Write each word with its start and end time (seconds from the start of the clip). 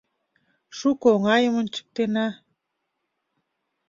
Шуко 0.77 1.07
оҥайым 1.15 1.53
ончыктена... 1.61 2.27